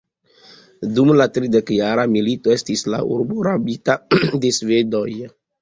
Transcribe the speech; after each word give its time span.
Dum 0.99 1.11
la 1.21 1.27
tridekjara 1.35 2.07
milito 2.15 2.55
estis 2.55 2.83
la 2.95 3.03
urbo 3.19 3.47
rabita 3.51 3.99
de 4.47 4.57
svedoj. 4.61 5.09